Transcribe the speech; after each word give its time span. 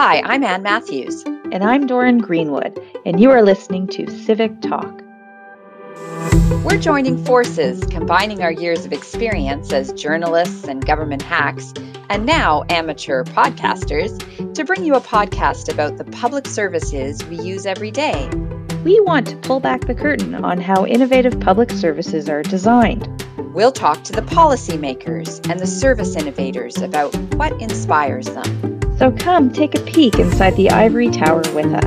Hi, 0.00 0.22
I'm 0.24 0.44
Ann 0.44 0.62
Matthews. 0.62 1.24
And 1.50 1.64
I'm 1.64 1.88
Doran 1.88 2.18
Greenwood, 2.18 2.80
and 3.04 3.18
you 3.18 3.32
are 3.32 3.42
listening 3.42 3.88
to 3.88 4.08
Civic 4.08 4.60
Talk. 4.60 5.02
We're 6.62 6.78
joining 6.78 7.24
forces, 7.24 7.82
combining 7.90 8.40
our 8.40 8.52
years 8.52 8.86
of 8.86 8.92
experience 8.92 9.72
as 9.72 9.92
journalists 9.94 10.68
and 10.68 10.86
government 10.86 11.22
hacks, 11.22 11.74
and 12.10 12.24
now 12.24 12.62
amateur 12.68 13.24
podcasters, 13.24 14.54
to 14.54 14.64
bring 14.64 14.84
you 14.84 14.94
a 14.94 15.00
podcast 15.00 15.68
about 15.68 15.96
the 15.96 16.04
public 16.04 16.46
services 16.46 17.24
we 17.24 17.40
use 17.40 17.66
every 17.66 17.90
day. 17.90 18.30
We 18.84 19.00
want 19.00 19.26
to 19.26 19.36
pull 19.38 19.58
back 19.58 19.88
the 19.88 19.96
curtain 19.96 20.36
on 20.36 20.60
how 20.60 20.86
innovative 20.86 21.40
public 21.40 21.72
services 21.72 22.28
are 22.28 22.44
designed. 22.44 23.08
We'll 23.52 23.72
talk 23.72 24.04
to 24.04 24.12
the 24.12 24.22
policymakers 24.22 25.44
and 25.50 25.58
the 25.58 25.66
service 25.66 26.14
innovators 26.14 26.76
about 26.76 27.16
what 27.34 27.60
inspires 27.60 28.26
them. 28.26 28.78
So 28.98 29.12
come 29.12 29.52
take 29.52 29.76
a 29.76 29.80
peek 29.82 30.18
inside 30.18 30.56
the 30.56 30.70
ivory 30.70 31.08
tower 31.08 31.42
with 31.54 31.72
us. 31.72 31.84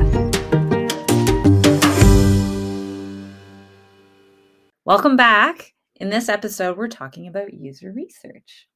Welcome 4.86 5.18
back. 5.18 5.74
In 5.96 6.08
this 6.08 6.30
episode, 6.30 6.78
we're 6.78 6.88
talking 6.88 7.26
about 7.26 7.52
user 7.52 7.92
research. 7.92 8.66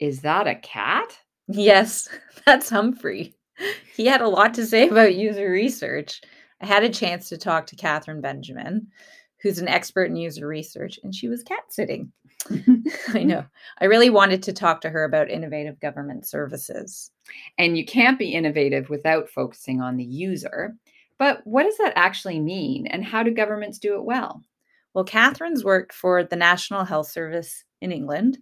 Is 0.00 0.20
that 0.20 0.46
a 0.46 0.54
cat? 0.56 1.16
Yes, 1.48 2.10
that's 2.44 2.68
Humphrey. 2.68 3.34
He 3.96 4.04
had 4.04 4.20
a 4.20 4.28
lot 4.28 4.52
to 4.52 4.66
say 4.66 4.88
about 4.90 5.14
user 5.14 5.50
research. 5.50 6.20
I 6.60 6.66
had 6.66 6.84
a 6.84 6.90
chance 6.90 7.30
to 7.30 7.38
talk 7.38 7.68
to 7.68 7.76
Katherine 7.76 8.20
Benjamin, 8.20 8.88
who's 9.40 9.60
an 9.60 9.68
expert 9.68 10.10
in 10.10 10.16
user 10.16 10.46
research, 10.46 10.98
and 11.02 11.14
she 11.14 11.28
was 11.28 11.42
cat 11.42 11.64
sitting. 11.70 12.12
I 13.14 13.22
know. 13.22 13.44
I 13.80 13.86
really 13.86 14.10
wanted 14.10 14.42
to 14.44 14.52
talk 14.52 14.80
to 14.82 14.90
her 14.90 15.04
about 15.04 15.30
innovative 15.30 15.80
government 15.80 16.26
services. 16.26 17.10
And 17.58 17.76
you 17.78 17.84
can't 17.84 18.18
be 18.18 18.32
innovative 18.32 18.90
without 18.90 19.28
focusing 19.28 19.80
on 19.80 19.96
the 19.96 20.04
user. 20.04 20.74
But 21.18 21.40
what 21.44 21.62
does 21.62 21.78
that 21.78 21.92
actually 21.96 22.40
mean, 22.40 22.86
and 22.88 23.04
how 23.04 23.22
do 23.22 23.30
governments 23.30 23.78
do 23.78 23.94
it 23.94 24.04
well? 24.04 24.42
Well, 24.94 25.04
Katherine's 25.04 25.64
worked 25.64 25.92
for 25.92 26.24
the 26.24 26.36
National 26.36 26.84
Health 26.84 27.08
Service 27.08 27.64
in 27.80 27.92
England, 27.92 28.38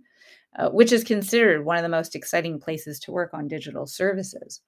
uh, 0.59 0.70
which 0.70 0.92
is 0.92 1.05
considered 1.05 1.64
one 1.64 1.77
of 1.77 1.83
the 1.83 1.89
most 1.89 2.14
exciting 2.14 2.61
places 2.61 2.98
to 3.00 3.12
work 3.12 3.31
on 3.33 3.48
digital 3.48 3.87
services. 3.87 4.61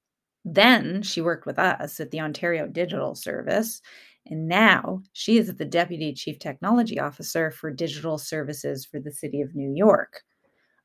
Then 0.45 1.03
she 1.03 1.21
worked 1.21 1.47
with 1.47 1.59
us 1.59 2.01
at 2.01 2.11
the 2.11 2.21
Ontario 2.21 2.67
Digital 2.67 3.15
Service, 3.15 3.81
and 4.27 4.49
now 4.49 5.03
she 5.13 5.37
is 5.37 5.55
the 5.55 5.65
Deputy 5.65 6.13
Chief 6.15 6.39
Technology 6.39 6.99
Officer 6.99 7.51
for 7.51 7.71
Digital 7.71 8.19
Services 8.19 8.85
for 8.85 8.99
the 8.99 9.13
City 9.13 9.41
of 9.41 9.55
New 9.55 9.73
York. 9.75 10.23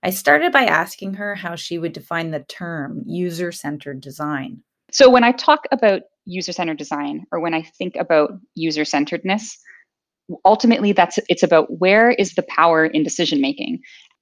I 0.03 0.09
started 0.09 0.51
by 0.51 0.63
asking 0.65 1.15
her 1.15 1.35
how 1.35 1.55
she 1.55 1.77
would 1.77 1.93
define 1.93 2.31
the 2.31 2.41
term 2.41 3.03
user 3.05 3.51
centered 3.51 4.01
design. 4.01 4.63
So, 4.91 5.09
when 5.09 5.23
I 5.23 5.31
talk 5.31 5.65
about 5.71 6.01
user 6.25 6.51
centered 6.51 6.77
design 6.77 7.25
or 7.31 7.39
when 7.39 7.53
I 7.53 7.61
think 7.61 7.95
about 7.95 8.31
user 8.55 8.85
centeredness, 8.85 9.57
ultimately 10.45 10.91
that's 10.91 11.19
it's 11.29 11.43
about 11.43 11.79
where 11.79 12.11
is 12.11 12.35
the 12.35 12.43
power 12.43 12.85
in 12.85 13.03
decision 13.03 13.41
making 13.41 13.79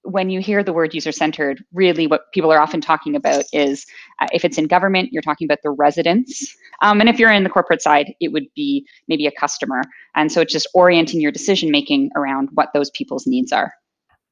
when 0.07 0.29
you 0.29 0.39
hear 0.39 0.63
the 0.63 0.73
word 0.73 0.93
user 0.93 1.11
centered 1.11 1.63
really 1.73 2.07
what 2.07 2.31
people 2.33 2.51
are 2.51 2.59
often 2.59 2.79
talking 2.79 3.15
about 3.15 3.43
is 3.51 3.85
uh, 4.19 4.27
if 4.31 4.45
it's 4.45 4.57
in 4.57 4.65
government 4.65 5.09
you're 5.11 5.21
talking 5.21 5.45
about 5.45 5.59
the 5.63 5.69
residents 5.69 6.55
um, 6.81 6.99
and 6.99 7.09
if 7.09 7.19
you're 7.19 7.31
in 7.31 7.43
the 7.43 7.49
corporate 7.49 7.81
side 7.81 8.13
it 8.21 8.31
would 8.31 8.45
be 8.55 8.85
maybe 9.07 9.27
a 9.27 9.31
customer 9.31 9.81
and 10.15 10.31
so 10.31 10.41
it's 10.41 10.53
just 10.53 10.67
orienting 10.73 11.19
your 11.19 11.31
decision 11.31 11.71
making 11.71 12.09
around 12.15 12.49
what 12.53 12.69
those 12.73 12.89
people's 12.91 13.27
needs 13.27 13.51
are 13.51 13.73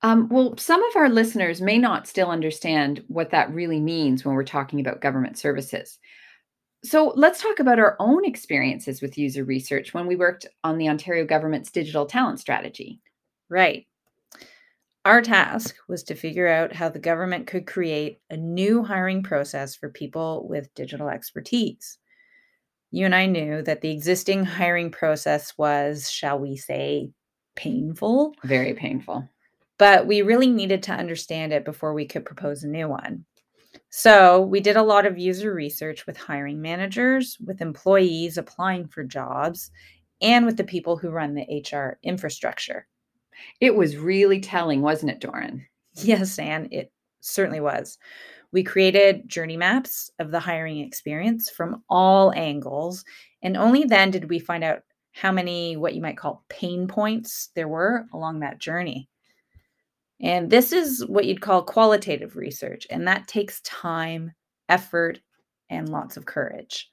um, 0.02 0.30
well, 0.30 0.56
some 0.58 0.84
of 0.84 0.96
our 0.98 1.10
listeners 1.10 1.62
may 1.62 1.80
not 1.80 2.06
still 2.06 2.30
understand 2.30 3.04
what 3.08 3.32
that 3.32 3.52
really 3.52 3.80
means 3.80 4.24
when 4.24 4.36
we're 4.36 4.44
talking 4.44 4.80
about 4.80 5.02
government 5.02 5.36
services. 5.36 5.98
So 6.84 7.12
let's 7.16 7.42
talk 7.42 7.60
about 7.60 7.80
our 7.80 7.96
own 8.00 8.24
experiences 8.24 9.02
with 9.02 9.18
user 9.18 9.44
research 9.44 9.96
when 9.96 10.06
we 10.06 10.16
worked 10.16 10.46
on 10.64 10.78
the 10.78 10.90
Ontario 10.90 11.26
government's 11.26 11.72
digital 11.72 12.06
talent 12.06 12.40
strategy. 12.40 13.02
Right. 13.50 13.88
Our 15.06 15.22
task 15.22 15.76
was 15.88 16.02
to 16.06 16.16
figure 16.16 16.48
out 16.48 16.74
how 16.74 16.90
the 16.90 16.98
government 16.98 17.46
could 17.46 17.68
create 17.68 18.22
a 18.32 18.38
new 18.38 18.84
hiring 18.84 19.22
process 19.22 19.76
for 19.76 19.90
people 19.92 20.48
with 20.50 20.74
digital 20.74 21.10
expertise. 21.10 22.00
You 22.90 23.06
and 23.06 23.14
I 23.14 23.28
knew 23.28 23.62
that 23.62 23.82
the 23.82 23.92
existing 23.92 24.46
hiring 24.46 24.90
process 24.90 25.54
was, 25.60 26.10
shall 26.10 26.40
we 26.40 26.58
say, 26.58 27.12
painful. 27.56 28.34
Very 28.44 28.74
painful. 28.74 29.30
But 29.78 30.08
we 30.08 30.24
really 30.24 30.50
needed 30.50 30.82
to 30.84 30.94
understand 30.94 31.54
it 31.54 31.66
before 31.66 31.94
we 31.94 32.08
could 32.08 32.26
propose 32.26 32.64
a 32.64 32.68
new 32.68 32.88
one. 32.88 33.26
So 33.92 34.42
we 34.42 34.60
did 34.60 34.76
a 34.76 34.82
lot 34.82 35.06
of 35.06 35.20
user 35.20 35.54
research 35.54 36.08
with 36.08 36.18
hiring 36.18 36.64
managers, 36.64 37.38
with 37.46 37.62
employees 37.62 38.40
applying 38.40 38.88
for 38.88 39.04
jobs, 39.04 39.70
and 40.20 40.48
with 40.48 40.58
the 40.58 40.64
people 40.64 40.98
who 40.98 41.10
run 41.10 41.36
the 41.36 41.64
HR 41.64 42.00
infrastructure. 42.02 42.88
It 43.60 43.76
was 43.76 43.98
really 43.98 44.40
telling, 44.40 44.82
wasn't 44.82 45.12
it, 45.12 45.20
Doran? 45.20 45.66
Yes, 45.96 46.38
Ann, 46.40 46.68
it 46.72 46.92
certainly 47.22 47.62
was. 47.62 47.98
We 48.52 48.64
created 48.64 49.28
journey 49.28 49.58
maps 49.58 50.10
of 50.20 50.32
the 50.32 50.40
hiring 50.40 50.80
experience 50.80 51.50
from 51.50 51.84
all 51.90 52.34
angles, 52.36 53.04
and 53.42 53.58
only 53.58 53.84
then 53.84 54.12
did 54.12 54.30
we 54.30 54.40
find 54.40 54.64
out 54.64 54.84
how 55.12 55.32
many 55.32 55.78
what 55.78 55.96
you 55.96 56.02
might 56.02 56.18
call 56.18 56.44
pain 56.50 56.88
points 56.88 57.50
there 57.56 57.68
were 57.68 58.06
along 58.14 58.42
that 58.42 58.60
journey. 58.60 59.10
And 60.22 60.50
this 60.50 60.72
is 60.74 61.06
what 61.06 61.26
you'd 61.26 61.42
call 61.42 61.64
qualitative 61.64 62.36
research, 62.36 62.86
and 62.90 63.08
that 63.08 63.28
takes 63.28 63.62
time, 63.62 64.34
effort, 64.70 65.20
and 65.70 65.90
lots 65.90 66.18
of 66.18 66.26
courage. 66.26 66.90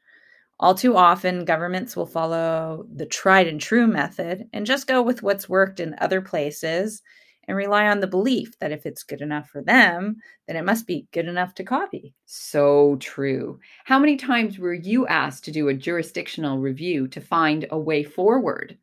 All 0.63 0.77
too 0.77 0.97
often, 0.97 1.45
governments 1.45 1.97
will 1.97 2.07
follow 2.07 2.87
the 2.95 3.05
tried 3.05 3.49
and 3.49 3.61
true 3.61 3.89
method 3.89 4.49
and 4.53 4.65
just 4.65 4.87
go 4.87 5.03
with 5.03 5.21
what's 5.21 5.49
worked 5.49 5.81
in 5.81 5.97
other 5.99 6.21
places 6.21 7.03
and 7.49 7.57
rely 7.57 7.89
on 7.89 7.99
the 7.99 8.07
belief 8.07 8.57
that 8.61 8.71
if 8.71 8.87
it's 8.87 9.03
good 9.03 9.21
enough 9.23 9.49
for 9.49 9.61
them, 9.61 10.19
then 10.47 10.55
it 10.55 10.65
must 10.65 10.87
be 10.87 11.09
good 11.11 11.27
enough 11.27 11.53
to 11.57 11.65
copy. 11.65 12.15
So 12.27 12.95
true. 13.01 13.59
How 13.87 13.99
many 13.99 14.15
times 14.15 14.57
were 14.57 14.73
you 14.73 15.05
asked 15.09 15.45
to 15.47 15.51
do 15.51 15.67
a 15.67 15.75
jurisdictional 15.75 16.61
review 16.61 17.09
to 17.09 17.21
find 17.21 17.67
a 17.73 17.77
way 17.77 18.05
forward? 18.05 18.79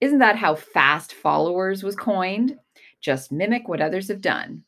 Isn't 0.00 0.20
that 0.20 0.36
how 0.36 0.54
fast 0.54 1.12
followers 1.12 1.82
was 1.82 1.96
coined? 1.96 2.56
Just 3.00 3.32
mimic 3.32 3.66
what 3.66 3.80
others 3.80 4.06
have 4.06 4.20
done. 4.20 4.62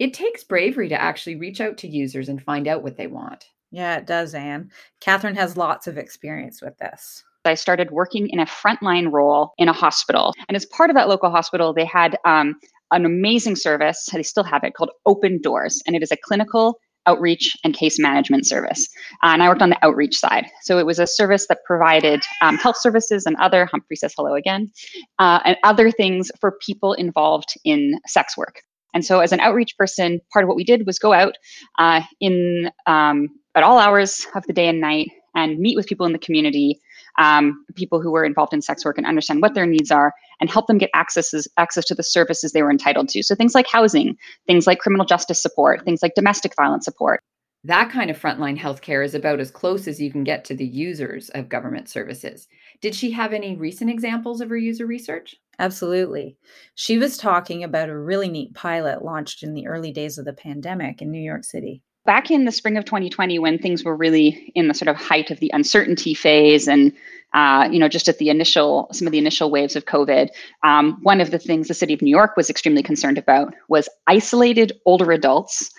It 0.00 0.12
takes 0.12 0.42
bravery 0.42 0.88
to 0.88 1.00
actually 1.00 1.36
reach 1.36 1.60
out 1.60 1.78
to 1.78 1.88
users 1.88 2.28
and 2.28 2.42
find 2.42 2.66
out 2.66 2.82
what 2.82 2.96
they 2.96 3.06
want. 3.06 3.46
Yeah, 3.74 3.96
it 3.96 4.06
does, 4.06 4.34
Ann. 4.34 4.70
Katherine 5.00 5.34
has 5.34 5.56
lots 5.56 5.88
of 5.88 5.98
experience 5.98 6.62
with 6.62 6.78
this. 6.78 7.24
I 7.44 7.54
started 7.54 7.90
working 7.90 8.28
in 8.28 8.38
a 8.38 8.46
frontline 8.46 9.10
role 9.10 9.52
in 9.58 9.68
a 9.68 9.72
hospital. 9.72 10.32
And 10.48 10.54
as 10.54 10.64
part 10.66 10.90
of 10.90 10.96
that 10.96 11.08
local 11.08 11.28
hospital, 11.28 11.74
they 11.74 11.84
had 11.84 12.16
um, 12.24 12.54
an 12.92 13.04
amazing 13.04 13.56
service, 13.56 14.08
they 14.12 14.22
still 14.22 14.44
have 14.44 14.62
it, 14.62 14.74
called 14.74 14.92
Open 15.06 15.40
Doors. 15.42 15.82
And 15.88 15.96
it 15.96 16.04
is 16.04 16.12
a 16.12 16.16
clinical 16.16 16.78
outreach 17.06 17.56
and 17.64 17.74
case 17.74 17.98
management 17.98 18.46
service. 18.46 18.88
Uh, 19.24 19.30
and 19.32 19.42
I 19.42 19.48
worked 19.48 19.60
on 19.60 19.70
the 19.70 19.84
outreach 19.84 20.16
side. 20.16 20.46
So 20.62 20.78
it 20.78 20.86
was 20.86 21.00
a 21.00 21.06
service 21.08 21.48
that 21.48 21.58
provided 21.66 22.22
um, 22.42 22.56
health 22.56 22.78
services 22.78 23.26
and 23.26 23.34
other, 23.40 23.66
Humphrey 23.66 23.96
says 23.96 24.14
hello 24.16 24.36
again, 24.36 24.70
uh, 25.18 25.40
and 25.44 25.56
other 25.64 25.90
things 25.90 26.30
for 26.40 26.56
people 26.64 26.92
involved 26.92 27.54
in 27.64 27.98
sex 28.06 28.36
work. 28.36 28.62
And 28.94 29.04
so, 29.04 29.18
as 29.18 29.32
an 29.32 29.40
outreach 29.40 29.76
person, 29.76 30.20
part 30.32 30.44
of 30.44 30.48
what 30.48 30.56
we 30.56 30.62
did 30.62 30.86
was 30.86 31.00
go 31.00 31.12
out 31.12 31.34
uh, 31.80 32.02
in 32.20 32.70
um, 32.86 33.28
at 33.54 33.62
all 33.62 33.78
hours 33.78 34.26
of 34.34 34.46
the 34.46 34.52
day 34.52 34.68
and 34.68 34.80
night 34.80 35.10
and 35.34 35.58
meet 35.58 35.76
with 35.76 35.86
people 35.86 36.06
in 36.06 36.12
the 36.12 36.18
community, 36.18 36.80
um, 37.18 37.64
people 37.74 38.00
who 38.00 38.10
were 38.10 38.24
involved 38.24 38.52
in 38.52 38.62
sex 38.62 38.84
work, 38.84 38.98
and 38.98 39.06
understand 39.06 39.42
what 39.42 39.54
their 39.54 39.66
needs 39.66 39.90
are 39.90 40.12
and 40.40 40.50
help 40.50 40.66
them 40.66 40.78
get 40.78 40.90
access 40.94 41.32
access 41.56 41.84
to 41.86 41.94
the 41.94 42.02
services 42.02 42.52
they 42.52 42.62
were 42.62 42.70
entitled 42.70 43.08
to. 43.10 43.22
So 43.22 43.34
things 43.34 43.54
like 43.54 43.66
housing, 43.66 44.16
things 44.46 44.66
like 44.66 44.78
criminal 44.78 45.06
justice 45.06 45.40
support, 45.40 45.84
things 45.84 46.02
like 46.02 46.14
domestic 46.14 46.54
violence 46.56 46.84
support. 46.84 47.22
That 47.66 47.90
kind 47.90 48.10
of 48.10 48.20
frontline 48.20 48.58
healthcare 48.58 49.02
is 49.02 49.14
about 49.14 49.40
as 49.40 49.50
close 49.50 49.88
as 49.88 49.98
you 49.98 50.12
can 50.12 50.22
get 50.22 50.44
to 50.44 50.54
the 50.54 50.66
users 50.66 51.30
of 51.30 51.48
government 51.48 51.88
services. 51.88 52.46
Did 52.82 52.94
she 52.94 53.10
have 53.12 53.32
any 53.32 53.56
recent 53.56 53.88
examples 53.88 54.42
of 54.42 54.50
her 54.50 54.56
user 54.56 54.86
research? 54.86 55.34
Absolutely. 55.58 56.36
She 56.74 56.98
was 56.98 57.16
talking 57.16 57.64
about 57.64 57.88
a 57.88 57.96
really 57.98 58.28
neat 58.28 58.52
pilot 58.52 59.02
launched 59.02 59.42
in 59.42 59.54
the 59.54 59.66
early 59.66 59.92
days 59.92 60.18
of 60.18 60.26
the 60.26 60.34
pandemic 60.34 61.00
in 61.00 61.10
New 61.10 61.22
York 61.22 61.44
City 61.44 61.82
back 62.04 62.30
in 62.30 62.44
the 62.44 62.52
spring 62.52 62.76
of 62.76 62.84
2020 62.84 63.38
when 63.38 63.58
things 63.58 63.84
were 63.84 63.96
really 63.96 64.52
in 64.54 64.68
the 64.68 64.74
sort 64.74 64.88
of 64.88 64.96
height 64.96 65.30
of 65.30 65.40
the 65.40 65.50
uncertainty 65.54 66.14
phase 66.14 66.68
and 66.68 66.92
uh, 67.34 67.68
you 67.70 67.78
know 67.78 67.88
just 67.88 68.08
at 68.08 68.18
the 68.18 68.28
initial 68.28 68.88
some 68.92 69.06
of 69.06 69.12
the 69.12 69.18
initial 69.18 69.50
waves 69.50 69.76
of 69.76 69.84
covid 69.86 70.28
um, 70.62 70.98
one 71.02 71.20
of 71.20 71.30
the 71.30 71.38
things 71.38 71.68
the 71.68 71.74
city 71.74 71.94
of 71.94 72.02
new 72.02 72.10
york 72.10 72.36
was 72.36 72.50
extremely 72.50 72.82
concerned 72.82 73.18
about 73.18 73.54
was 73.68 73.88
isolated 74.06 74.72
older 74.86 75.10
adults 75.12 75.70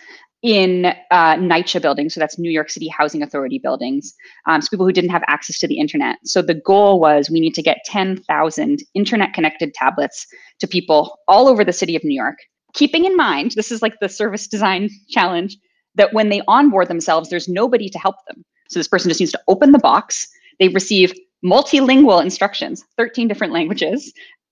in 0.45 0.85
uh, 0.85 1.35
NYCHA 1.37 1.81
buildings, 1.81 2.13
so 2.13 2.19
that's 2.19 2.37
New 2.37 2.51
York 2.51 2.69
City 2.69 2.87
Housing 2.87 3.23
Authority 3.23 3.57
buildings, 3.57 4.13
um, 4.45 4.61
so 4.61 4.69
people 4.69 4.85
who 4.85 4.91
didn't 4.91 5.09
have 5.09 5.23
access 5.27 5.57
to 5.57 5.67
the 5.67 5.79
internet. 5.79 6.17
So 6.23 6.43
the 6.43 6.53
goal 6.53 6.99
was 6.99 7.31
we 7.31 7.39
need 7.39 7.55
to 7.55 7.63
get 7.63 7.79
10,000 7.85 8.83
internet 8.93 9.33
connected 9.33 9.73
tablets 9.73 10.27
to 10.59 10.67
people 10.67 11.17
all 11.27 11.47
over 11.47 11.63
the 11.63 11.73
city 11.73 11.95
of 11.95 12.03
New 12.03 12.13
York. 12.13 12.37
Keeping 12.75 13.05
in 13.05 13.17
mind, 13.17 13.53
this 13.55 13.71
is 13.71 13.81
like 13.81 13.95
the 14.01 14.07
service 14.07 14.47
design 14.47 14.87
challenge, 15.09 15.57
that 15.95 16.13
when 16.13 16.29
they 16.29 16.41
onboard 16.47 16.87
themselves, 16.87 17.29
there's 17.29 17.47
nobody 17.47 17.89
to 17.89 17.99
help 17.99 18.15
them. 18.27 18.43
So 18.69 18.79
this 18.79 18.87
person 18.87 19.09
just 19.09 19.19
needs 19.19 19.31
to 19.31 19.41
open 19.47 19.71
the 19.71 19.79
box. 19.79 20.27
They 20.59 20.69
receive 20.69 21.13
multilingual 21.43 22.21
instructions, 22.21 22.83
13 22.97 23.27
different 23.27 23.53
languages, 23.53 24.11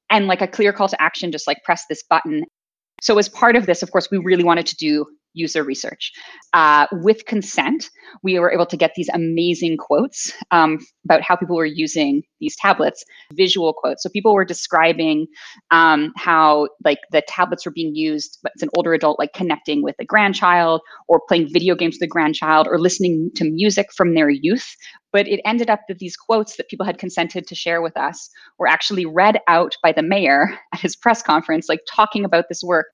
and 0.10 0.28
like 0.28 0.42
a 0.42 0.48
clear 0.48 0.74
call 0.74 0.88
to 0.90 1.02
action, 1.02 1.32
just 1.32 1.48
like 1.48 1.64
press 1.64 1.86
this 1.90 2.04
button. 2.04 2.46
So 3.02 3.18
as 3.18 3.28
part 3.30 3.56
of 3.56 3.66
this, 3.66 3.82
of 3.82 3.92
course, 3.92 4.10
we 4.12 4.18
really 4.18 4.44
wanted 4.44 4.68
to 4.68 4.76
do 4.76 5.06
user 5.34 5.64
research. 5.64 6.12
Uh, 6.54 6.88
with 6.92 7.26
consent, 7.26 7.90
we 8.22 8.40
were 8.40 8.52
able 8.52 8.66
to 8.66 8.78
get 8.78 8.92
these 8.96 9.10
amazing 9.14 9.78
quotes 9.78 10.32
um, 10.52 10.80
about 11.06 11.22
how 11.22 11.36
people 11.36 11.56
were 11.56 11.66
using 11.66 12.24
these 12.40 12.56
tablets, 12.58 13.04
visual 13.34 13.74
quotes. 13.74 14.04
So 14.04 14.10
people 14.10 14.34
were 14.34 14.46
describing 14.46 15.28
um, 15.72 16.14
how 16.16 16.70
like 16.84 17.00
the 17.12 17.22
tablets 17.28 17.66
were 17.66 17.72
being 17.72 17.96
used, 17.96 18.40
but 18.44 18.52
it's 18.56 18.64
an 18.64 18.70
older 18.76 18.94
adult 18.94 19.20
like 19.20 19.34
connecting 19.34 19.84
with 19.84 19.96
a 20.00 20.06
grandchild 20.06 20.82
or 21.08 21.22
playing 21.28 21.50
video 21.52 21.76
games 21.76 21.96
with 22.00 22.08
a 22.08 22.12
grandchild 22.12 22.68
or 22.68 22.80
listening 22.80 23.32
to 23.36 23.50
music 23.50 23.88
from 23.96 24.14
their 24.14 24.30
youth. 24.30 24.76
But 25.12 25.28
it 25.28 25.42
ended 25.46 25.70
up 25.70 25.82
that 25.88 26.00
these 26.00 26.18
quotes 26.18 26.58
that 26.58 26.70
people 26.70 26.86
had 26.86 26.98
consented 26.98 27.48
to 27.48 27.56
share 27.56 27.82
with 27.82 27.96
us 27.96 28.30
were 28.58 28.68
actually 28.68 29.06
read 29.06 29.40
out 29.48 29.76
by 29.84 29.92
the 29.92 30.02
mayor 30.04 30.58
at 30.74 30.80
his 30.80 30.96
press 30.96 31.22
conference, 31.22 31.70
like 31.70 31.82
talking 31.90 32.26
about 32.26 32.46
this 32.50 32.62
work 32.64 32.88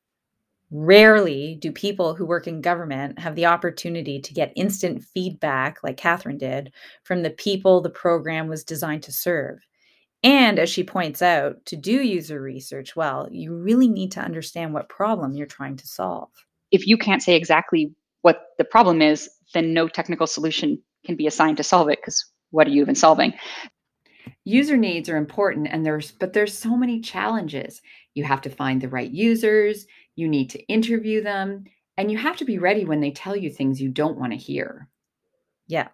Rarely 0.72 1.56
do 1.56 1.72
people 1.72 2.14
who 2.14 2.26
work 2.26 2.48
in 2.48 2.62
government 2.62 3.18
have 3.18 3.36
the 3.36 3.48
opportunity 3.48 4.22
to 4.22 4.34
get 4.34 4.54
instant 4.56 5.04
feedback, 5.04 5.80
like 5.84 5.98
Katherine 5.98 6.38
did, 6.38 6.72
from 7.04 7.24
the 7.24 7.32
people 7.32 7.82
the 7.82 7.90
program 7.90 8.48
was 8.48 8.64
designed 8.64 9.04
to 9.04 9.12
serve. 9.12 9.60
And 10.22 10.60
as 10.60 10.70
she 10.70 10.84
points 10.84 11.22
out, 11.22 11.66
to 11.66 11.76
do 11.76 12.04
user 12.04 12.42
research 12.42 12.96
well, 12.96 13.28
you 13.32 13.56
really 13.56 13.88
need 13.88 14.12
to 14.12 14.20
understand 14.20 14.74
what 14.74 14.90
problem 14.90 15.34
you're 15.34 15.48
trying 15.48 15.78
to 15.78 15.88
solve. 15.88 16.30
If 16.72 16.86
you 16.86 16.98
can't 16.98 17.24
say 17.24 17.36
exactly 17.36 17.94
what 18.22 18.42
the 18.58 18.66
problem 18.66 19.02
is, 19.02 19.30
then 19.54 19.74
no 19.74 19.88
technical 19.88 20.28
solution 20.28 20.82
can 21.06 21.16
be 21.16 21.26
assigned 21.26 21.58
to 21.58 21.64
solve 21.64 21.90
it 21.90 22.00
because 22.02 22.26
what 22.52 22.68
are 22.68 22.72
you 22.72 22.82
even 22.82 22.96
solving? 22.96 23.34
User 24.44 24.78
needs 24.78 25.10
are 25.10 25.18
important 25.18 25.68
and 25.70 25.86
there's 25.86 26.12
but 26.12 26.34
there's 26.34 26.58
so 26.58 26.76
many 26.76 27.02
challenges. 27.02 27.82
You 28.14 28.24
have 28.24 28.42
to 28.42 28.50
find 28.50 28.82
the 28.82 28.90
right 28.90 29.12
users, 29.12 29.86
you 30.16 30.28
need 30.28 30.50
to 30.52 30.66
interview 30.68 31.22
them, 31.22 31.66
and 31.98 32.12
you 32.12 32.18
have 32.18 32.38
to 32.38 32.46
be 32.46 32.58
ready 32.58 32.86
when 32.86 33.02
they 33.02 33.12
tell 33.12 33.36
you 33.36 33.50
things 33.50 33.82
you 33.82 33.90
don't 33.90 34.18
want 34.18 34.32
to 34.32 34.38
hear. 34.38 34.88
Yeah. 35.68 35.90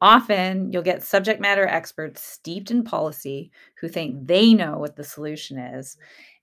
Often 0.00 0.72
you'll 0.72 0.82
get 0.82 1.02
subject 1.02 1.40
matter 1.40 1.66
experts 1.66 2.20
steeped 2.20 2.70
in 2.70 2.84
policy 2.84 3.50
who 3.80 3.88
think 3.88 4.26
they 4.26 4.52
know 4.52 4.78
what 4.78 4.96
the 4.96 5.04
solution 5.04 5.58
is. 5.58 5.96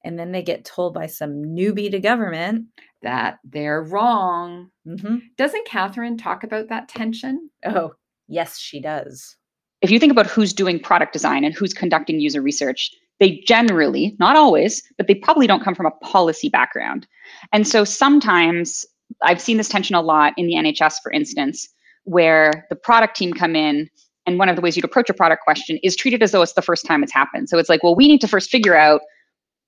And 0.04 0.18
then 0.18 0.32
they 0.32 0.42
get 0.42 0.66
told 0.66 0.96
by 0.96 1.06
some 1.06 1.44
newbie 1.44 1.92
to 1.92 2.00
government 2.00 2.66
that 3.04 3.38
they're 3.44 3.84
wrong. 3.84 4.72
Mm-hmm. 4.88 5.18
Doesn't 5.38 5.68
Katherine 5.68 6.18
talk 6.18 6.44
about 6.44 6.70
that 6.70 6.88
tension? 6.88 7.52
Oh, 7.66 7.94
yes, 8.28 8.58
she 8.58 8.82
does. 8.82 9.38
If 9.82 9.90
you 9.90 10.00
think 10.00 10.12
about 10.12 10.28
who's 10.28 10.54
doing 10.54 10.80
product 10.80 11.14
design 11.14 11.44
and 11.44 11.54
who's 11.54 11.74
conducting 11.74 12.20
user 12.20 12.42
research, 12.42 12.92
they 13.20 13.42
generally, 13.46 14.16
not 14.20 14.36
always, 14.36 14.82
but 14.98 15.08
they 15.08 15.16
probably 15.16 15.48
don't 15.48 15.64
come 15.64 15.76
from 15.76 15.86
a 15.86 15.92
policy 16.06 16.50
background. 16.50 17.08
And 17.52 17.68
so 17.68 17.84
sometimes 17.84 18.86
I've 19.24 19.42
seen 19.42 19.58
this 19.58 19.70
tension 19.70 19.96
a 19.96 20.02
lot 20.02 20.34
in 20.38 20.48
the 20.48 20.54
NHS, 20.54 20.96
for 21.04 21.12
instance, 21.12 21.68
where 22.04 22.66
the 22.70 22.76
product 22.76 23.16
team 23.16 23.34
come 23.34 23.56
in 23.56 23.90
and 24.26 24.38
one 24.38 24.50
of 24.50 24.56
the 24.56 24.62
ways 24.62 24.76
you'd 24.76 24.86
approach 24.86 25.10
a 25.10 25.14
product 25.14 25.44
question 25.44 25.78
is 25.84 25.96
treat 25.96 26.14
it 26.14 26.22
as 26.22 26.32
though 26.32 26.42
it's 26.42 26.54
the 26.54 26.62
first 26.62 26.86
time 26.86 27.04
it's 27.04 27.14
happened. 27.14 27.50
So 27.50 27.58
it's 27.58 27.70
like, 27.70 27.84
well, 27.84 27.96
we 27.96 28.08
need 28.08 28.22
to 28.22 28.28
first 28.28 28.50
figure 28.50 28.76
out 28.76 29.02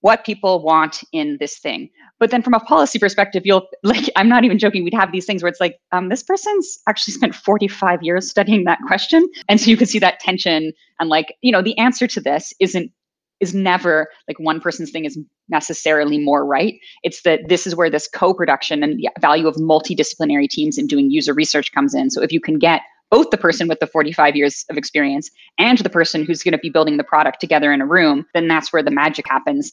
what 0.03 0.25
people 0.25 0.61
want 0.61 1.01
in 1.13 1.37
this 1.39 1.57
thing. 1.57 1.89
But 2.19 2.29
then 2.29 2.41
from 2.41 2.53
a 2.53 2.59
policy 2.59 2.99
perspective, 2.99 3.43
you'll 3.45 3.67
like, 3.83 4.09
I'm 4.17 4.27
not 4.27 4.43
even 4.43 4.59
joking, 4.59 4.83
we'd 4.83 4.93
have 4.93 5.13
these 5.13 5.25
things 5.25 5.41
where 5.41 5.49
it's 5.49 5.61
like, 5.61 5.79
um, 5.93 6.09
this 6.09 6.21
person's 6.21 6.79
actually 6.89 7.13
spent 7.13 7.33
45 7.33 8.03
years 8.03 8.29
studying 8.29 8.65
that 8.65 8.79
question. 8.85 9.25
And 9.47 9.61
so 9.61 9.69
you 9.69 9.77
can 9.77 9.87
see 9.87 9.99
that 9.99 10.19
tension 10.19 10.73
and 10.99 11.09
like, 11.09 11.35
you 11.41 11.53
know, 11.53 11.61
the 11.61 11.77
answer 11.77 12.05
to 12.07 12.19
this 12.19 12.53
isn't 12.59 12.91
is 13.39 13.53
never 13.53 14.07
like 14.27 14.39
one 14.39 14.59
person's 14.61 14.91
thing 14.91 15.05
is 15.05 15.17
necessarily 15.49 16.17
more 16.17 16.45
right. 16.45 16.75
It's 17.03 17.21
that 17.23 17.49
this 17.49 17.65
is 17.65 17.75
where 17.75 17.89
this 17.89 18.07
co-production 18.07 18.83
and 18.83 18.97
the 18.99 19.09
value 19.19 19.47
of 19.47 19.55
multidisciplinary 19.55 20.49
teams 20.49 20.77
and 20.77 20.87
doing 20.87 21.11
user 21.11 21.33
research 21.33 21.71
comes 21.71 21.93
in. 21.93 22.09
So 22.09 22.21
if 22.21 22.31
you 22.31 22.39
can 22.39 22.59
get 22.59 22.81
both 23.13 23.29
the 23.29 23.37
person 23.37 23.67
with 23.67 23.79
the 23.79 23.85
45 23.85 24.35
years 24.35 24.65
of 24.71 24.77
experience 24.77 25.29
and 25.59 25.77
the 25.77 25.89
person 25.89 26.25
who's 26.25 26.41
going 26.41 26.53
to 26.53 26.57
be 26.57 26.71
building 26.71 26.97
the 26.97 27.03
product 27.03 27.39
together 27.39 27.71
in 27.71 27.79
a 27.79 27.85
room, 27.85 28.25
then 28.33 28.47
that's 28.47 28.73
where 28.73 28.81
the 28.81 28.89
magic 28.89 29.27
happens. 29.29 29.71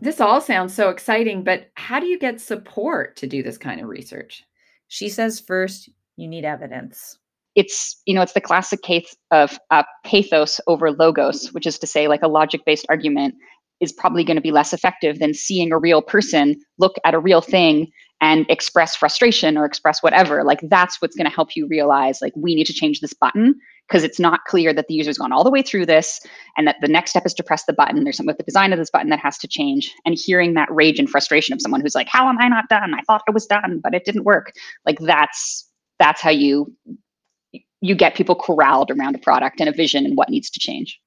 This 0.00 0.22
all 0.22 0.40
sounds 0.40 0.72
so 0.72 0.88
exciting, 0.88 1.44
but 1.44 1.68
how 1.74 2.00
do 2.00 2.06
you 2.06 2.18
get 2.18 2.40
support 2.40 3.14
to 3.16 3.26
do 3.26 3.42
this 3.42 3.58
kind 3.58 3.78
of 3.78 3.88
research? 3.88 4.42
She 4.88 5.10
says 5.10 5.38
first, 5.38 5.90
you 6.16 6.26
need 6.26 6.46
evidence 6.46 7.18
it's 7.56 8.00
you 8.04 8.14
know 8.14 8.22
it's 8.22 8.34
the 8.34 8.40
classic 8.40 8.82
case 8.82 9.16
of 9.30 9.58
uh, 9.70 9.82
pathos 10.04 10.60
over 10.66 10.92
logos 10.92 11.48
which 11.52 11.66
is 11.66 11.78
to 11.78 11.86
say 11.86 12.06
like 12.06 12.22
a 12.22 12.28
logic 12.28 12.60
based 12.64 12.86
argument 12.88 13.34
is 13.80 13.92
probably 13.92 14.24
going 14.24 14.36
to 14.36 14.42
be 14.42 14.52
less 14.52 14.72
effective 14.72 15.18
than 15.18 15.34
seeing 15.34 15.72
a 15.72 15.78
real 15.78 16.02
person 16.02 16.56
look 16.78 16.96
at 17.04 17.14
a 17.14 17.18
real 17.18 17.40
thing 17.40 17.90
and 18.20 18.46
express 18.48 18.96
frustration 18.96 19.58
or 19.58 19.64
express 19.64 20.02
whatever 20.02 20.42
like 20.42 20.60
that's 20.64 21.00
what's 21.02 21.14
going 21.16 21.28
to 21.28 21.34
help 21.34 21.54
you 21.54 21.66
realize 21.66 22.22
like 22.22 22.32
we 22.36 22.54
need 22.54 22.66
to 22.66 22.72
change 22.72 23.00
this 23.00 23.12
button 23.12 23.54
because 23.86 24.02
it's 24.02 24.18
not 24.18 24.44
clear 24.46 24.72
that 24.72 24.88
the 24.88 24.94
user's 24.94 25.18
gone 25.18 25.32
all 25.32 25.44
the 25.44 25.50
way 25.50 25.62
through 25.62 25.86
this 25.86 26.20
and 26.56 26.66
that 26.66 26.76
the 26.80 26.88
next 26.88 27.10
step 27.10 27.24
is 27.24 27.34
to 27.34 27.44
press 27.44 27.64
the 27.66 27.72
button. 27.72 28.02
There's 28.02 28.16
something 28.16 28.30
with 28.30 28.38
the 28.38 28.42
design 28.42 28.72
of 28.72 28.78
this 28.78 28.90
button 28.90 29.10
that 29.10 29.20
has 29.20 29.38
to 29.38 29.48
change. 29.48 29.92
And 30.04 30.16
hearing 30.18 30.54
that 30.54 30.68
rage 30.72 30.98
and 30.98 31.08
frustration 31.08 31.52
of 31.52 31.60
someone 31.60 31.80
who's 31.80 31.94
like 31.94 32.08
how 32.08 32.28
am 32.28 32.38
i 32.38 32.48
not 32.48 32.68
done? 32.68 32.94
I 32.94 33.02
thought 33.02 33.22
i 33.28 33.30
was 33.30 33.46
done 33.46 33.80
but 33.82 33.94
it 33.94 34.04
didn't 34.04 34.24
work. 34.24 34.52
Like 34.84 34.98
that's 35.00 35.68
that's 35.98 36.20
how 36.20 36.30
you 36.30 36.74
you 37.80 37.94
get 37.94 38.14
people 38.14 38.34
corralled 38.34 38.90
around 38.90 39.14
a 39.14 39.18
product 39.18 39.60
and 39.60 39.68
a 39.68 39.72
vision 39.72 40.06
and 40.06 40.16
what 40.16 40.30
needs 40.30 40.50
to 40.50 40.60
change. 40.60 40.98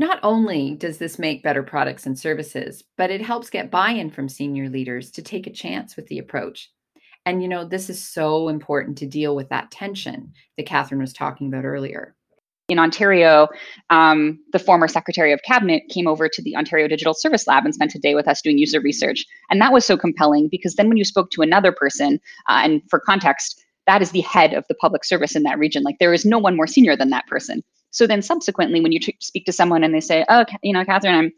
Not 0.00 0.18
only 0.22 0.76
does 0.76 0.96
this 0.96 1.18
make 1.18 1.42
better 1.42 1.62
products 1.62 2.06
and 2.06 2.18
services, 2.18 2.82
but 2.96 3.10
it 3.10 3.20
helps 3.20 3.50
get 3.50 3.70
buy 3.70 3.90
in 3.90 4.10
from 4.10 4.30
senior 4.30 4.70
leaders 4.70 5.10
to 5.10 5.20
take 5.20 5.46
a 5.46 5.52
chance 5.52 5.94
with 5.94 6.06
the 6.06 6.16
approach. 6.16 6.70
And, 7.26 7.42
you 7.42 7.48
know, 7.48 7.66
this 7.66 7.90
is 7.90 8.02
so 8.02 8.48
important 8.48 8.96
to 8.96 9.06
deal 9.06 9.36
with 9.36 9.50
that 9.50 9.70
tension 9.70 10.32
that 10.56 10.64
Katherine 10.64 11.02
was 11.02 11.12
talking 11.12 11.48
about 11.48 11.66
earlier. 11.66 12.16
In 12.70 12.78
Ontario, 12.78 13.48
um, 13.90 14.38
the 14.54 14.58
former 14.58 14.88
Secretary 14.88 15.34
of 15.34 15.42
Cabinet 15.46 15.82
came 15.90 16.06
over 16.06 16.30
to 16.30 16.42
the 16.42 16.56
Ontario 16.56 16.88
Digital 16.88 17.12
Service 17.12 17.46
Lab 17.46 17.66
and 17.66 17.74
spent 17.74 17.94
a 17.94 17.98
day 17.98 18.14
with 18.14 18.26
us 18.26 18.40
doing 18.40 18.56
user 18.56 18.80
research. 18.80 19.26
And 19.50 19.60
that 19.60 19.74
was 19.74 19.84
so 19.84 19.98
compelling 19.98 20.48
because 20.50 20.76
then 20.76 20.88
when 20.88 20.96
you 20.96 21.04
spoke 21.04 21.30
to 21.32 21.42
another 21.42 21.72
person, 21.72 22.18
uh, 22.48 22.62
and 22.64 22.80
for 22.88 23.00
context, 23.00 23.62
that 23.86 24.00
is 24.00 24.12
the 24.12 24.22
head 24.22 24.54
of 24.54 24.64
the 24.66 24.74
public 24.76 25.04
service 25.04 25.36
in 25.36 25.42
that 25.42 25.58
region. 25.58 25.82
Like 25.82 25.98
there 26.00 26.14
is 26.14 26.24
no 26.24 26.38
one 26.38 26.56
more 26.56 26.66
senior 26.66 26.96
than 26.96 27.10
that 27.10 27.26
person. 27.26 27.62
So 27.90 28.06
then 28.06 28.22
subsequently, 28.22 28.80
when 28.80 28.92
you 28.92 29.00
t- 29.00 29.16
speak 29.20 29.44
to 29.46 29.52
someone 29.52 29.84
and 29.84 29.94
they 29.94 30.00
say, 30.00 30.24
"Oh, 30.28 30.44
you 30.62 30.72
know, 30.72 30.84
Katherine, 30.84 31.14
I'm, 31.14 31.32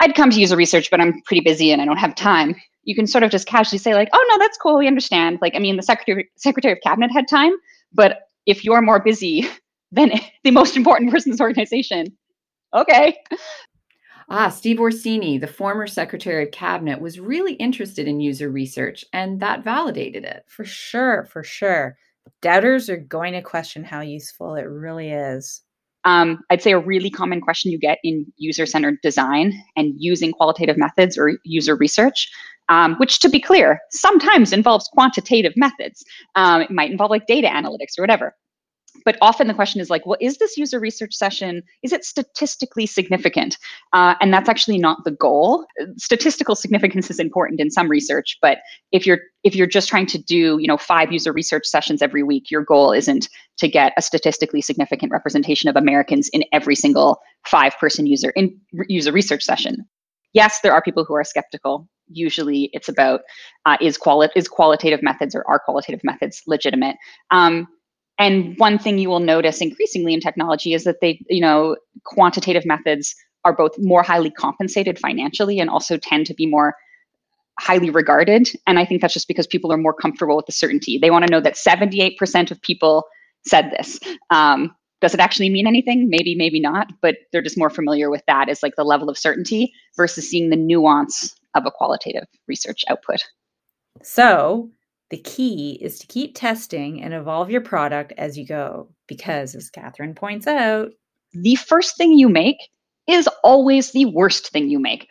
I'd 0.00 0.14
come 0.14 0.30
to 0.30 0.40
user 0.40 0.56
research, 0.56 0.90
but 0.90 1.00
I'm 1.00 1.20
pretty 1.22 1.42
busy 1.42 1.72
and 1.72 1.80
I 1.80 1.84
don't 1.84 1.96
have 1.98 2.14
time," 2.14 2.56
you 2.84 2.94
can 2.94 3.06
sort 3.06 3.24
of 3.24 3.30
just 3.30 3.46
casually 3.46 3.78
say, 3.78 3.94
like, 3.94 4.08
"Oh 4.12 4.26
no, 4.30 4.38
that's 4.38 4.58
cool. 4.58 4.78
We 4.78 4.86
understand." 4.88 5.38
Like, 5.40 5.54
I 5.54 5.58
mean, 5.58 5.76
the 5.76 5.82
secretary 5.82 6.28
secretary 6.36 6.72
of 6.72 6.78
cabinet 6.82 7.10
had 7.12 7.28
time, 7.28 7.52
but 7.92 8.28
if 8.46 8.64
you're 8.64 8.82
more 8.82 9.00
busy 9.00 9.48
than 9.92 10.12
the 10.44 10.50
most 10.50 10.76
important 10.76 11.10
person 11.10 11.30
in 11.30 11.32
this 11.34 11.40
organization, 11.40 12.16
okay, 12.74 13.16
Ah, 14.28 14.48
Steve 14.48 14.80
Orsini, 14.80 15.38
the 15.38 15.46
former 15.46 15.86
Secretary 15.86 16.42
of 16.42 16.50
Cabinet, 16.50 17.00
was 17.00 17.20
really 17.20 17.52
interested 17.54 18.08
in 18.08 18.18
user 18.18 18.50
research, 18.50 19.04
and 19.12 19.38
that 19.40 19.62
validated 19.62 20.24
it. 20.24 20.44
For 20.48 20.64
sure, 20.64 21.24
for 21.30 21.44
sure. 21.44 21.96
Doubters 22.42 22.90
are 22.90 22.96
going 22.96 23.34
to 23.34 23.42
question 23.42 23.84
how 23.84 24.00
useful 24.00 24.56
it 24.56 24.62
really 24.62 25.10
is. 25.10 25.62
Um, 26.06 26.38
I'd 26.50 26.62
say 26.62 26.72
a 26.72 26.78
really 26.78 27.10
common 27.10 27.40
question 27.40 27.70
you 27.72 27.78
get 27.78 27.98
in 28.02 28.24
user 28.38 28.64
centered 28.64 28.98
design 29.02 29.52
and 29.76 29.92
using 29.98 30.32
qualitative 30.32 30.78
methods 30.78 31.18
or 31.18 31.32
user 31.44 31.74
research, 31.76 32.30
um, 32.68 32.94
which 32.94 33.18
to 33.20 33.28
be 33.28 33.40
clear, 33.40 33.80
sometimes 33.90 34.52
involves 34.52 34.88
quantitative 34.92 35.52
methods. 35.56 36.04
Um, 36.36 36.62
it 36.62 36.70
might 36.70 36.90
involve 36.90 37.10
like 37.10 37.26
data 37.26 37.48
analytics 37.48 37.98
or 37.98 38.02
whatever 38.02 38.34
but 39.06 39.16
often 39.22 39.46
the 39.46 39.54
question 39.54 39.80
is 39.80 39.88
like, 39.88 40.04
well, 40.04 40.18
is 40.20 40.38
this 40.38 40.56
user 40.56 40.80
research 40.80 41.14
session, 41.14 41.62
is 41.84 41.92
it 41.92 42.04
statistically 42.04 42.86
significant? 42.86 43.56
Uh, 43.92 44.16
and 44.20 44.34
that's 44.34 44.48
actually 44.48 44.78
not 44.78 45.04
the 45.04 45.12
goal. 45.12 45.64
Statistical 45.96 46.56
significance 46.56 47.08
is 47.08 47.20
important 47.20 47.60
in 47.60 47.70
some 47.70 47.88
research, 47.88 48.36
but 48.42 48.58
if 48.90 49.06
you're 49.06 49.20
if 49.44 49.54
you're 49.54 49.68
just 49.68 49.88
trying 49.88 50.06
to 50.06 50.18
do, 50.18 50.58
you 50.58 50.66
know, 50.66 50.76
five 50.76 51.12
user 51.12 51.32
research 51.32 51.66
sessions 51.66 52.02
every 52.02 52.24
week, 52.24 52.50
your 52.50 52.64
goal 52.64 52.90
isn't 52.90 53.28
to 53.58 53.68
get 53.68 53.92
a 53.96 54.02
statistically 54.02 54.60
significant 54.60 55.12
representation 55.12 55.70
of 55.70 55.76
Americans 55.76 56.28
in 56.32 56.42
every 56.52 56.74
single 56.74 57.20
five 57.46 57.78
person 57.78 58.06
user 58.06 58.30
in 58.30 58.58
user 58.88 59.12
research 59.12 59.44
session. 59.44 59.86
Yes, 60.32 60.60
there 60.62 60.72
are 60.72 60.82
people 60.82 61.04
who 61.04 61.14
are 61.14 61.24
skeptical 61.24 61.88
usually 62.08 62.70
it's 62.72 62.88
about 62.88 63.22
uh, 63.64 63.76
is 63.80 63.98
quali- 63.98 64.30
is 64.36 64.48
qualitative 64.48 65.02
methods 65.02 65.34
or 65.34 65.44
are 65.48 65.58
qualitative 65.58 66.00
methods 66.04 66.42
legitimate 66.46 66.96
um, 67.30 67.66
and 68.18 68.56
one 68.58 68.78
thing 68.78 68.98
you 68.98 69.08
will 69.08 69.20
notice 69.20 69.60
increasingly 69.60 70.14
in 70.14 70.20
technology 70.20 70.72
is 70.72 70.84
that 70.84 71.00
they, 71.00 71.20
you 71.28 71.40
know, 71.40 71.76
quantitative 72.04 72.64
methods 72.64 73.14
are 73.44 73.54
both 73.54 73.72
more 73.78 74.02
highly 74.02 74.30
compensated 74.30 74.98
financially 74.98 75.60
and 75.60 75.70
also 75.70 75.96
tend 75.96 76.26
to 76.26 76.34
be 76.34 76.46
more 76.46 76.74
highly 77.58 77.90
regarded. 77.90 78.48
And 78.66 78.78
I 78.78 78.84
think 78.84 79.00
that's 79.00 79.14
just 79.14 79.28
because 79.28 79.46
people 79.46 79.72
are 79.72 79.78
more 79.78 79.94
comfortable 79.94 80.36
with 80.36 80.46
the 80.46 80.52
certainty. 80.52 80.98
They 80.98 81.10
want 81.10 81.26
to 81.26 81.30
know 81.30 81.40
that 81.40 81.54
78% 81.54 82.50
of 82.50 82.60
people 82.60 83.04
said 83.46 83.70
this. 83.70 83.98
Um, 84.30 84.74
does 85.00 85.14
it 85.14 85.20
actually 85.20 85.50
mean 85.50 85.66
anything? 85.66 86.08
Maybe, 86.08 86.34
maybe 86.34 86.58
not, 86.58 86.90
but 87.02 87.16
they're 87.30 87.42
just 87.42 87.58
more 87.58 87.70
familiar 87.70 88.10
with 88.10 88.22
that 88.26 88.48
as 88.48 88.62
like 88.62 88.76
the 88.76 88.84
level 88.84 89.10
of 89.10 89.18
certainty 89.18 89.72
versus 89.96 90.28
seeing 90.28 90.50
the 90.50 90.56
nuance 90.56 91.34
of 91.54 91.66
a 91.66 91.70
qualitative 91.70 92.24
research 92.48 92.84
output. 92.88 93.22
So, 94.02 94.70
the 95.10 95.18
key 95.18 95.78
is 95.80 95.98
to 96.00 96.06
keep 96.06 96.34
testing 96.34 97.02
and 97.02 97.14
evolve 97.14 97.50
your 97.50 97.60
product 97.60 98.12
as 98.18 98.36
you 98.36 98.46
go, 98.46 98.88
because 99.06 99.54
as 99.54 99.70
Katherine 99.70 100.14
points 100.14 100.46
out, 100.46 100.90
the 101.32 101.54
first 101.54 101.96
thing 101.96 102.12
you 102.12 102.28
make 102.28 102.58
is 103.06 103.28
always 103.44 103.92
the 103.92 104.06
worst 104.06 104.50
thing 104.50 104.68
you 104.68 104.80
make. 104.80 105.06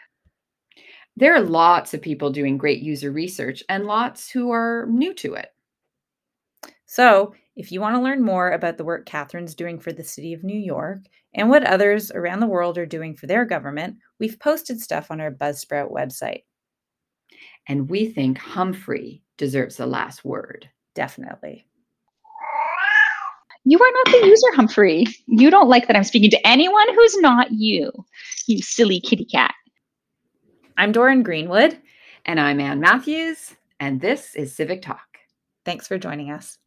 There 1.15 1.33
are 1.33 1.41
lots 1.41 1.93
of 1.93 2.01
people 2.01 2.29
doing 2.29 2.57
great 2.57 2.81
user 2.81 3.09
research 3.09 3.63
and 3.69 3.85
lots 3.85 4.29
who 4.29 4.51
are 4.51 4.85
new 4.89 5.13
to 5.15 5.35
it. 5.35 5.49
So, 6.85 7.33
if 7.55 7.71
you 7.71 7.79
want 7.79 7.95
to 7.95 8.01
learn 8.01 8.21
more 8.21 8.51
about 8.51 8.77
the 8.77 8.83
work 8.83 9.05
Katherine's 9.05 9.55
doing 9.55 9.79
for 9.79 9.93
the 9.93 10.03
City 10.03 10.33
of 10.33 10.43
New 10.43 10.59
York 10.59 10.99
and 11.33 11.49
what 11.49 11.65
others 11.65 12.11
around 12.11 12.41
the 12.41 12.47
world 12.47 12.77
are 12.77 12.85
doing 12.85 13.15
for 13.15 13.27
their 13.27 13.45
government, 13.45 13.95
we've 14.19 14.37
posted 14.39 14.81
stuff 14.81 15.09
on 15.09 15.21
our 15.21 15.31
Buzzsprout 15.31 15.89
website. 15.89 16.43
And 17.67 17.89
we 17.89 18.07
think 18.07 18.38
Humphrey 18.38 19.24
deserves 19.38 19.77
the 19.77 19.86
last 19.86 20.24
word. 20.24 20.69
Definitely. 20.93 21.65
You 23.67 23.79
are 23.79 23.91
not 23.91 24.22
the 24.22 24.27
user, 24.27 24.55
Humphrey. 24.55 25.07
You 25.27 25.50
don't 25.50 25.69
like 25.69 25.88
that 25.88 25.95
I'm 25.95 26.03
speaking 26.03 26.29
to 26.29 26.48
anyone 26.48 26.93
who's 26.93 27.17
not 27.17 27.51
you, 27.51 27.91
you 28.45 28.62
silly 28.62 29.00
kitty 29.00 29.25
cat. 29.25 29.55
I'm 30.77 30.91
Doran 30.91 31.24
Greenwood. 31.24 31.79
And 32.25 32.39
I'm 32.39 32.60
Ann 32.60 32.79
Matthews. 32.79 33.55
And 33.79 34.00
this 34.00 34.36
is 34.36 34.53
Civic 34.53 34.81
Talk. 34.81 35.17
Thanks 35.63 35.88
for 35.88 35.98
joining 35.98 36.31
us. 36.31 36.60